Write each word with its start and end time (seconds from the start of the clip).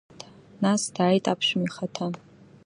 Нас 0.63 0.81
дааит 0.95 1.25
аԥшәма 1.31 1.65
ихаҭа. 1.67 2.07